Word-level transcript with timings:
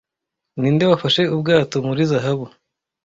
Ninde 0.59 0.83
wafashe 0.91 1.21
ubwato 1.35 1.75
muri 1.87 2.01
Zahabu 2.11 2.45